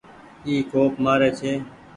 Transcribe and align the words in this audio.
اي 0.45 0.53
ڪوپ 0.71 0.93
مآري 1.03 1.29
ڇي۔ 1.39 1.51